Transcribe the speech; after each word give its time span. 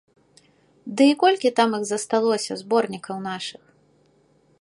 Ды 1.01 1.05
і 1.11 1.17
колькі 1.23 1.49
там 1.59 1.75
іх 1.79 1.83
засталося, 1.91 2.53
зборнікаў 2.65 3.17
нашых? 3.29 3.63